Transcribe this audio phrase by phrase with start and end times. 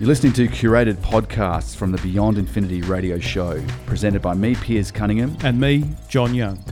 [0.00, 4.90] You're listening to curated podcasts from the Beyond Infinity radio show, presented by me, Piers
[4.90, 5.36] Cunningham.
[5.44, 6.64] And me, John Young.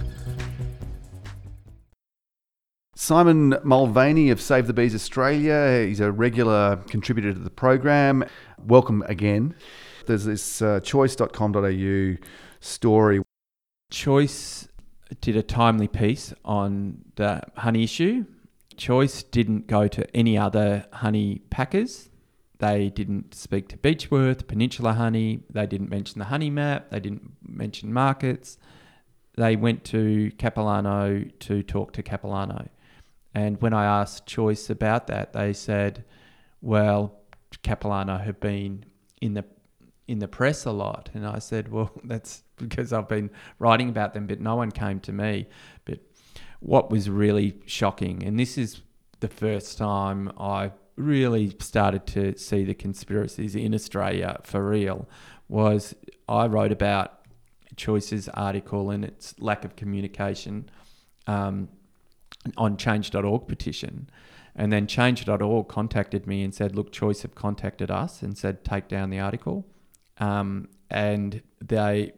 [2.97, 5.85] Simon Mulvany of Save the Bees Australia.
[5.87, 8.25] He's a regular contributor to the program.
[8.67, 9.55] Welcome again.
[10.07, 12.17] There's this uh, choice.com.au
[12.61, 13.23] story.
[13.91, 14.69] Choice
[15.21, 18.25] did a timely piece on the honey issue.
[18.79, 22.09] Choice didn't go to any other honey packers.
[22.59, 25.45] They didn't speak to Beechworth, Peninsula Honey.
[25.49, 26.91] They didn't mention the honey map.
[26.91, 28.59] They didn't mention markets.
[29.37, 32.69] They went to Capilano to talk to Capilano.
[33.35, 36.05] And when I asked Choice about that, they said,
[36.61, 37.21] well,
[37.63, 38.85] Capilano have been
[39.21, 39.45] in the
[40.09, 41.11] in the press a lot.
[41.13, 44.99] And I said, well, that's because I've been writing about them, but no one came
[45.01, 45.47] to me.
[45.85, 46.01] But
[46.61, 48.83] what was really shocking, and this is
[49.21, 55.09] the first time I really started to see the conspiracies in Australia for real
[55.49, 55.95] was
[56.29, 57.21] I wrote about
[57.77, 60.69] Choice's article and its lack of communication
[61.27, 61.69] um,
[62.57, 64.11] on change.org petition.
[64.55, 68.89] And then change.org contacted me and said, look, Choice have contacted us and said, take
[68.89, 69.65] down the article.
[70.19, 72.13] Um, and they,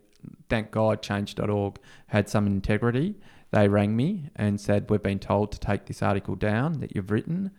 [0.48, 3.16] thank God, change.org had some integrity.
[3.50, 7.10] They rang me and said, we've been told to take this article down that you've
[7.10, 7.50] written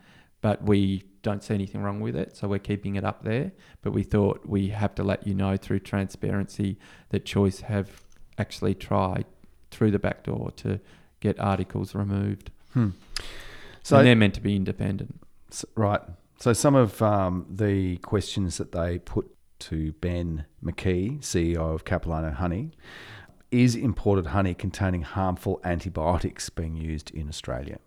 [0.41, 3.51] but we don't see anything wrong with it, so we're keeping it up there.
[3.81, 6.77] But we thought we have to let you know through transparency
[7.09, 8.03] that Choice have
[8.37, 9.25] actually tried
[9.69, 10.79] through the back door to
[11.19, 12.51] get articles removed.
[12.73, 12.89] Hmm.
[13.83, 15.19] So and they're meant to be independent.
[15.75, 16.01] Right.
[16.39, 22.31] So some of um, the questions that they put to Ben McKee, CEO of Capilano
[22.31, 22.71] Honey,
[23.51, 27.77] is imported honey containing harmful antibiotics being used in Australia?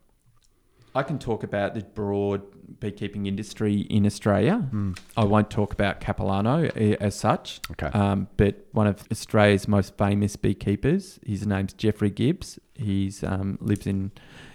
[0.94, 2.42] I can talk about the broad
[2.80, 4.68] beekeeping industry in Australia.
[4.72, 4.98] Mm.
[5.16, 7.60] I won't talk about Capilano eh, as such.
[7.72, 7.86] Okay.
[7.98, 12.58] Um, but one of Australia's most famous beekeepers, his name's Jeffrey Gibbs.
[12.74, 14.12] He's um, lives in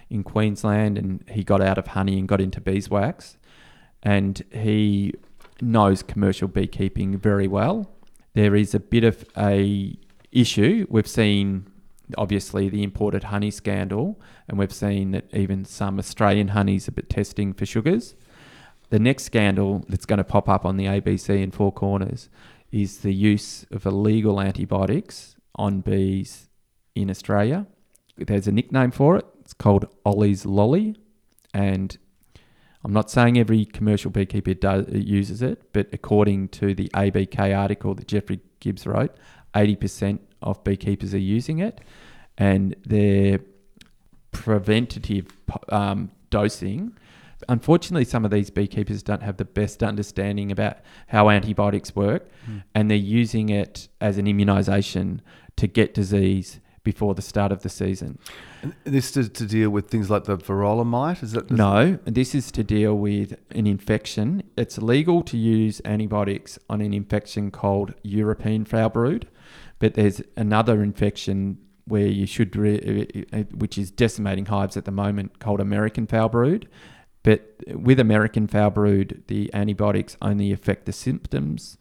[0.08, 3.38] in Queensland, and he got out of honey and got into beeswax,
[4.02, 5.14] and he
[5.60, 7.92] knows commercial beekeeping very well.
[8.34, 9.96] There is a bit of a
[10.32, 11.69] issue we've seen
[12.16, 17.52] obviously the imported honey scandal, and we've seen that even some Australian honeys are testing
[17.52, 18.14] for sugars.
[18.90, 22.28] The next scandal that's going to pop up on the ABC in Four Corners
[22.72, 26.48] is the use of illegal antibiotics on bees
[26.94, 27.66] in Australia.
[28.16, 29.26] There's a nickname for it.
[29.40, 30.96] It's called Ollie's Lolly,
[31.54, 31.96] and
[32.84, 37.94] I'm not saying every commercial beekeeper does, uses it, but according to the ABK article
[37.94, 39.14] that Jeffrey Gibbs wrote,
[39.54, 41.80] 80% of beekeepers are using it,
[42.38, 43.40] and their
[44.32, 45.26] preventative
[45.68, 46.96] um, dosing.
[47.48, 50.78] Unfortunately, some of these beekeepers don't have the best understanding about
[51.08, 52.62] how antibiotics work, mm.
[52.74, 55.20] and they're using it as an immunisation
[55.56, 58.18] to get disease before the start of the season.
[58.62, 61.22] And this is to deal with things like the varroa mite?
[61.22, 61.98] Is that no?
[62.04, 64.42] This is to deal with an infection.
[64.56, 69.28] It's legal to use antibiotics on an infection called European foul brood,
[69.78, 74.84] but there's another infection where you should, re- uh, uh, which is decimating hives at
[74.84, 76.68] the moment, called American foul brood.
[77.22, 81.76] But with American foul brood, the antibiotics only affect the symptoms.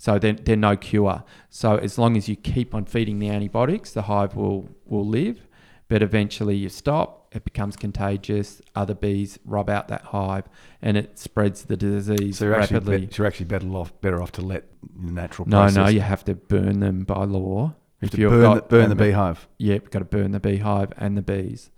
[0.00, 1.24] So they're, they're no cure.
[1.50, 5.46] So as long as you keep on feeding the antibiotics, the hive will, will live.
[5.88, 8.62] But eventually you stop, it becomes contagious.
[8.74, 10.48] Other bees rub out that hive,
[10.80, 12.94] and it spreads the disease so you're rapidly.
[12.94, 14.64] Actually, so you're actually better off better off to let
[15.04, 15.46] the natural.
[15.46, 15.76] No, process.
[15.76, 17.74] no, you have to burn them by law.
[18.00, 19.48] You if you burn, got, the, burn the beehive.
[19.58, 21.70] Yeah, you've got to burn the beehive and the bees.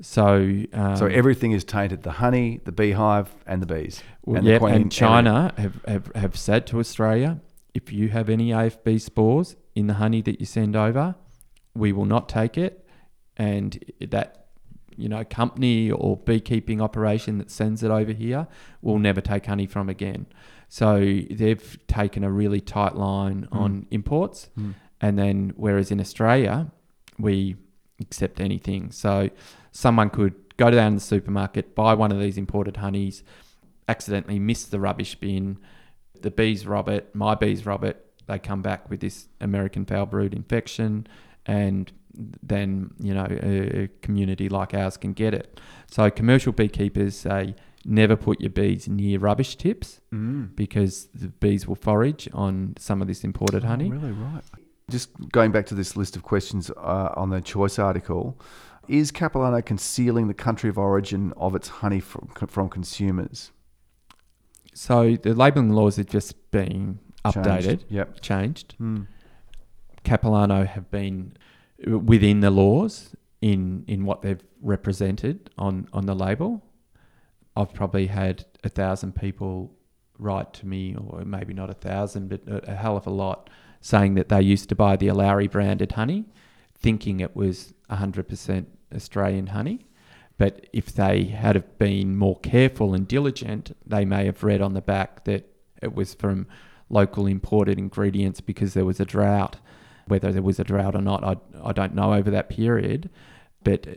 [0.00, 4.02] So, um, so everything is tainted: the honey, the beehive, and the bees.
[4.24, 7.40] Well, and, and China have, have, have said to Australia,
[7.74, 11.14] if you have any AFB spores in the honey that you send over,
[11.74, 12.86] we will not take it,
[13.36, 14.48] and that
[14.96, 18.46] you know company or beekeeping operation that sends it over here
[18.82, 20.26] will never take honey from again.
[20.68, 20.98] So
[21.30, 23.56] they've taken a really tight line mm.
[23.56, 24.50] on imports.
[24.58, 26.70] Mm and then, whereas in Australia,
[27.18, 27.56] we
[28.00, 28.90] accept anything.
[28.90, 29.30] So
[29.72, 33.22] someone could go down to the supermarket, buy one of these imported honeys,
[33.88, 35.58] accidentally miss the rubbish bin.
[36.20, 38.02] The bees rob it, my bees rob it.
[38.26, 41.06] They come back with this American foul brood infection,
[41.44, 41.92] and
[42.42, 45.60] then you know a community like ours can get it.
[45.90, 47.54] So commercial beekeepers say
[47.84, 50.54] never put your bees near rubbish tips mm.
[50.56, 53.90] because the bees will forage on some of this imported oh, honey.
[53.90, 54.42] Really, right.
[54.88, 58.38] Just going back to this list of questions uh, on the Choice article,
[58.86, 63.50] is Capilano concealing the country of origin of its honey from, from consumers?
[64.74, 67.84] So the labelling laws have just been updated, Changed.
[67.88, 68.20] Yep.
[68.20, 68.74] changed.
[68.80, 69.08] Mm.
[70.04, 71.36] Capilano have been
[71.84, 76.62] within the laws in in what they've represented on on the label.
[77.56, 79.74] I've probably had a thousand people
[80.18, 83.50] write to me, or maybe not a thousand, but a, a hell of a lot,
[83.80, 86.26] saying that they used to buy the Allowrie branded honey,
[86.78, 89.86] thinking it was 100% Australian honey.
[90.38, 94.74] But if they had have been more careful and diligent, they may have read on
[94.74, 95.48] the back that
[95.82, 96.46] it was from
[96.88, 99.56] local imported ingredients because there was a drought.
[100.06, 103.10] Whether there was a drought or not, I, I don't know over that period.
[103.64, 103.92] But uh,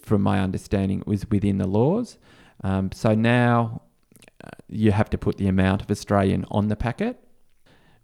[0.00, 2.18] from my understanding, it was within the laws.
[2.62, 3.82] Um, so now
[4.42, 7.23] uh, you have to put the amount of Australian on the packet.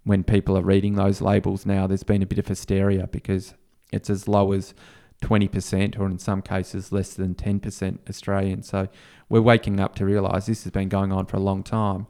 [0.05, 3.55] When people are reading those labels now, there's been a bit of hysteria because
[3.93, 4.75] it's as low as
[5.23, 8.62] 20% or in some cases less than 10% Australian.
[8.62, 8.88] So
[9.29, 12.06] we're waking up to realise this has been going on for a long time.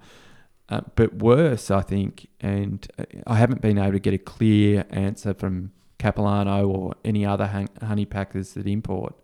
[0.69, 4.85] Uh, but worse, I think, and uh, I haven't been able to get a clear
[4.91, 9.15] answer from Capilano or any other honey packers that import.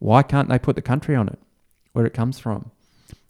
[0.00, 1.38] Why can't they put the country on it,
[1.92, 2.72] where it comes from,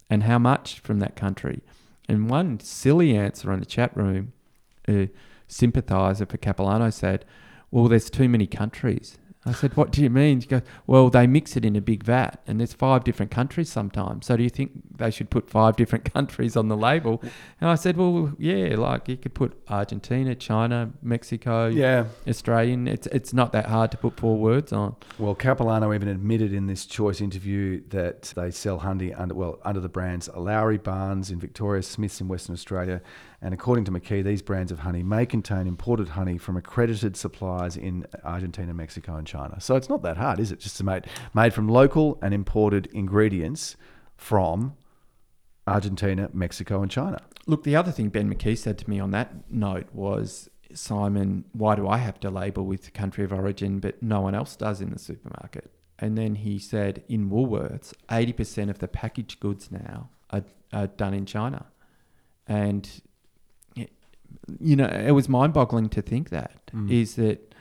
[0.09, 1.61] and how much from that country?
[2.07, 4.33] And one silly answer in the chat room,
[4.89, 5.09] a
[5.47, 7.25] sympathiser for Capilano said,
[7.71, 11.25] "Well, there's too many countries." I said, "What do you mean?" She goes, "Well, they
[11.25, 14.25] mix it in a big vat, and there's five different countries sometimes.
[14.25, 17.21] So do you think they should put five different countries on the label?"
[17.61, 22.05] And I said, "Well, yeah, like you could put Argentina, China, Mexico, Yeah.
[22.27, 22.87] Australian.
[22.87, 26.67] It's it's not that hard to put four words on." Well, Capilano even admitted in
[26.67, 31.39] this choice interview that they sell honey under well under the brands Lowry Barnes in
[31.39, 33.01] Victoria, Smiths in Western Australia,
[33.41, 37.77] and according to McKee, these brands of honey may contain imported honey from accredited suppliers
[37.77, 39.61] in Argentina, Mexico, and China.
[39.61, 40.59] So it's not that hard, is it?
[40.59, 43.77] Just to make made from local and imported ingredients
[44.17, 44.75] from
[45.65, 47.21] Argentina, Mexico, and China.
[47.47, 51.75] Look, the other thing Ben McKee said to me on that note was, Simon, why
[51.75, 54.91] do I have to label with country of origin, but no one else does in
[54.91, 55.71] the supermarket?
[55.97, 61.13] And then he said, in Woolworths, 80% of the packaged goods now are, are done
[61.13, 61.65] in China.
[62.47, 62.89] And,
[64.59, 67.53] you know, it was mind boggling to think that, is that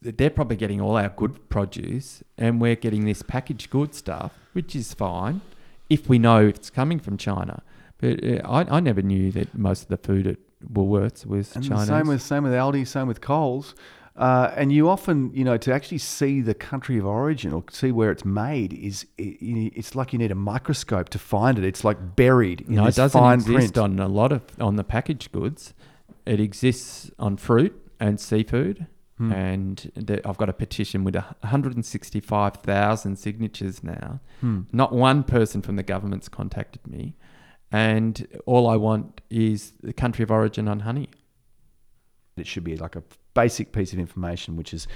[0.00, 4.74] they're probably getting all our good produce and we're getting this packaged good stuff, which
[4.74, 5.40] is fine
[5.88, 7.62] if we know it's coming from China.
[7.98, 10.38] But uh, I, I never knew that most of the food at
[10.72, 11.86] Woolworths was And Chinese.
[11.86, 13.74] same with same with Aldi, same with Coles.
[14.14, 17.90] Uh, and you often, you know, to actually see the country of origin or see
[17.90, 21.64] where it's made is i- i- it's like you need a microscope to find it.
[21.64, 23.78] It's like buried in no, it doesn't fine exist print.
[23.78, 25.72] on a lot of on the packaged goods.
[26.26, 28.86] It exists on fruit and seafood.
[29.18, 29.32] Hmm.
[29.32, 34.20] And the, I've got a petition with 165,000 signatures now.
[34.40, 34.60] Hmm.
[34.72, 37.16] Not one person from the government's contacted me.
[37.70, 41.08] And all I want is the country of origin on honey.
[42.36, 43.02] It should be like a
[43.34, 44.86] basic piece of information, which is,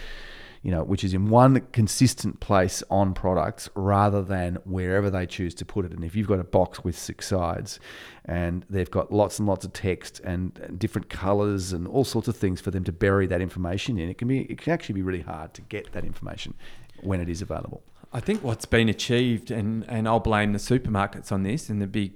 [0.63, 5.55] you know, which is in one consistent place on products rather than wherever they choose
[5.55, 5.93] to put it.
[5.93, 7.79] And if you've got a box with six sides,
[8.25, 12.37] and they've got lots and lots of text and different colours and all sorts of
[12.37, 15.03] things for them to bury that information in, it can be it can actually be
[15.03, 16.55] really hard to get that information
[17.03, 17.83] when it is available.
[18.13, 21.87] I think what's been achieved, and, and I'll blame the supermarkets on this and the
[21.87, 22.13] big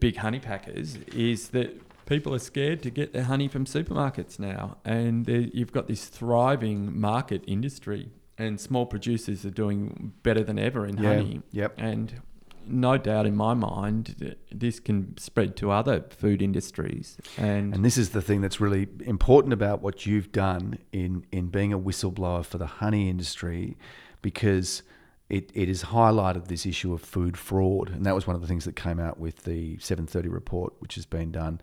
[0.00, 1.80] big honey packers, is that
[2.10, 7.00] people are scared to get their honey from supermarkets now, and you've got this thriving
[7.00, 11.74] market industry, and small producers are doing better than ever in honey, Yep.
[11.78, 12.20] and
[12.66, 17.96] no doubt in my mind this can spread to other food industries, and, And this
[17.96, 22.44] is the thing that's really important about what you've done in, in being a whistleblower
[22.44, 23.76] for the honey industry
[24.20, 24.82] because
[25.28, 27.88] it, it has highlighted this issue of food fraud.
[27.88, 30.96] And that was one of the things that came out with the 730 report, which
[30.96, 31.60] has been done.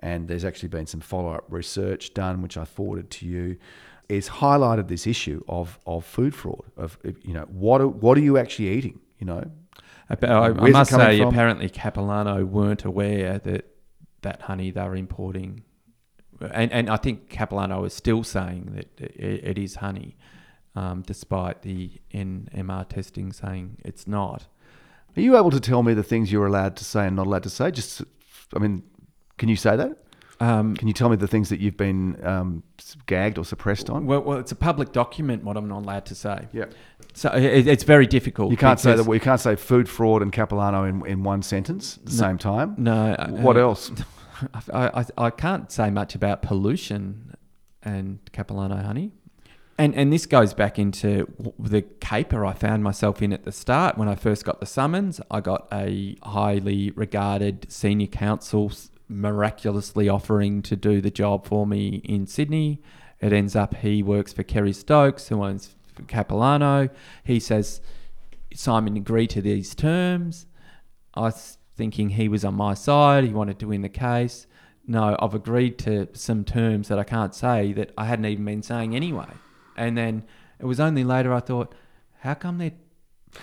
[0.00, 3.56] And there's actually been some follow up research done, which I forwarded to you.
[4.08, 8.20] It's highlighted this issue of, of food fraud, of, you know, what are, what are
[8.20, 9.00] you actually eating?
[9.18, 9.50] You know,
[10.10, 11.28] I, I must say, from?
[11.28, 13.66] apparently Capilano weren't aware that
[14.22, 15.62] that honey they were importing,
[16.40, 20.16] and and I think Capilano is still saying that it, it is honey,
[20.76, 24.46] um, despite the NMR testing saying it's not.
[25.16, 27.44] Are you able to tell me the things you're allowed to say and not allowed
[27.44, 27.70] to say?
[27.70, 28.02] Just,
[28.52, 28.82] I mean,
[29.38, 29.98] can you say that?
[30.40, 32.64] Um, Can you tell me the things that you've been um,
[33.06, 34.04] gagged or suppressed on?
[34.04, 35.44] well, well, it's a public document.
[35.44, 36.48] What I'm not allowed to say.
[36.52, 36.64] Yeah.
[37.14, 38.50] So it, it's very difficult.
[38.50, 39.06] You can't say that.
[39.08, 42.16] You can't say food fraud and Capilano in, in one sentence at the No.
[42.16, 42.74] same time.
[42.78, 43.12] No.
[43.12, 43.92] uh, What uh, else?
[44.72, 47.36] I, I, I can't say much about pollution
[47.84, 49.12] and Capilano honey.
[49.78, 53.96] And and this goes back into the caper I found myself in at the start
[53.96, 55.20] when I first got the summons.
[55.30, 58.72] I got a highly regarded senior counsel
[59.08, 62.80] miraculously offering to do the job for me in Sydney.
[63.20, 65.74] It ends up he works for Kerry Stokes, who owns
[66.08, 66.88] Capilano.
[67.24, 67.80] He says
[68.54, 70.46] Simon agreed to these terms.
[71.14, 73.24] I was thinking he was on my side.
[73.24, 74.46] He wanted to win the case.
[74.86, 78.62] No, I've agreed to some terms that I can't say that I hadn't even been
[78.62, 79.28] saying anyway.
[79.76, 80.24] And then
[80.58, 81.74] it was only later I thought,
[82.20, 82.74] how come they?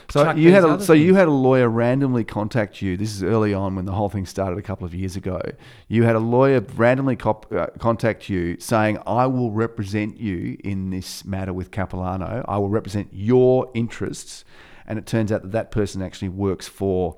[0.10, 2.98] So you had a, so you had a lawyer randomly contact you.
[2.98, 5.42] This is early on when the whole thing started a couple of years ago.
[5.88, 10.90] You had a lawyer randomly cop, uh, contact you saying, "I will represent you in
[10.90, 12.44] this matter with Capilano.
[12.48, 14.46] I will represent your interests."
[14.86, 17.18] And it turns out that that person actually works for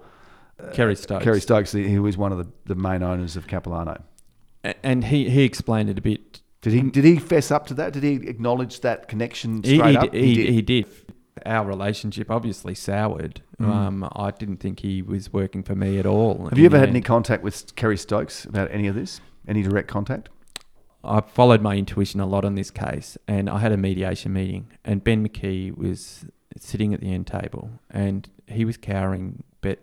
[0.74, 1.24] Kerry Stokes.
[1.24, 4.04] Kerry Stokes, who is one of the, the main owners of Capilano.
[4.84, 6.42] And he, he explained it a bit.
[6.62, 7.92] Did he did he fess up to that?
[7.92, 10.12] Did he acknowledge that connection straight he, up?
[10.12, 10.86] d- he, he did.
[11.46, 13.42] Our relationship obviously soured.
[13.60, 13.68] Mm.
[13.68, 16.48] Um, I didn't think he was working for me at all.
[16.50, 19.20] Have you ever had any contact with Kerry Stokes about any of this?
[19.48, 20.30] Any direct contact?
[21.04, 24.72] I followed my intuition a lot on this case, and I had a mediation meeting,
[24.86, 26.26] and Ben McKee was
[26.58, 29.80] sitting at the end table, and he was cowering, but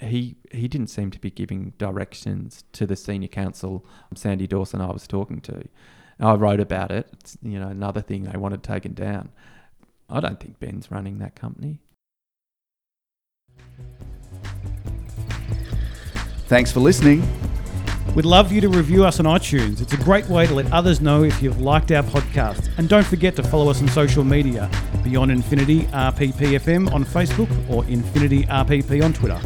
[0.00, 4.90] he he didn't seem to be giving directions to the senior counsel, Sandy Dawson, I
[4.92, 5.68] was talking to.
[6.20, 7.08] I wrote about it.
[7.20, 9.30] It's, you know, another thing they wanted taken down.
[10.08, 11.80] I don't think Ben's running that company.
[16.46, 17.22] Thanks for listening.
[18.14, 19.80] We'd love you to review us on iTunes.
[19.80, 22.70] It's a great way to let others know if you've liked our podcast.
[22.78, 24.70] And don't forget to follow us on social media
[25.02, 29.40] Beyond Infinity RPPFM on Facebook or Infinity RPP on Twitter.